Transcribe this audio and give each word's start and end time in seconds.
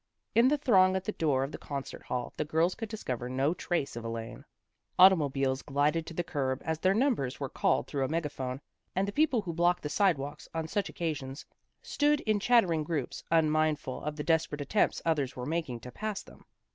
"In 0.33 0.47
the 0.47 0.57
throng 0.57 0.95
at 0.95 1.03
the 1.03 1.11
door 1.11 1.43
of 1.43 1.51
the 1.51 1.59
concert 1.59 2.01
hall, 2.01 2.33
the 2.35 2.43
girls 2.43 2.73
could 2.73 2.89
discover 2.89 3.29
no 3.29 3.53
trace 3.53 3.95
of 3.95 4.03
Elaine. 4.03 4.45
Automobiles 4.97 5.61
glided 5.61 6.07
to 6.07 6.13
the 6.15 6.23
curb 6.23 6.59
as 6.65 6.79
their 6.79 6.95
numbers 6.95 7.39
were 7.39 7.49
called 7.49 7.85
through 7.85 8.03
a 8.03 8.07
megaphone, 8.07 8.61
and 8.95 9.07
the 9.07 9.11
people 9.11 9.41
who 9.43 9.53
block 9.53 9.79
the 9.79 9.89
sidewalks 9.89 10.49
on 10.55 10.67
such 10.67 10.89
oc 10.89 10.95
casions, 10.95 11.45
stood 11.83 12.21
in 12.21 12.39
chattering 12.39 12.83
groups, 12.83 13.23
unmind 13.31 13.77
ful 13.77 14.01
of 14.01 14.15
the 14.15 14.23
desperate 14.23 14.59
attempts 14.61 15.03
others 15.05 15.35
were 15.35 15.45
mak 15.45 15.69
ing 15.69 15.79
to 15.81 15.91
pass 15.91 16.23
them. 16.23 16.45